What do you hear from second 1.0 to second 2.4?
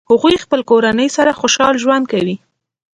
سره خوشحال ژوند کوي